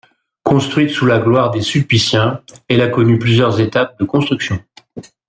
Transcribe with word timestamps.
Construite 0.41 0.89
sous 0.89 1.05
la 1.05 1.19
gloire 1.19 1.51
des 1.51 1.61
sulpiciens, 1.61 2.41
elle 2.67 2.81
a 2.81 2.87
connu 2.87 3.19
plusieurs 3.19 3.59
étapes 3.61 3.99
de 3.99 4.03
construction. 4.05 4.57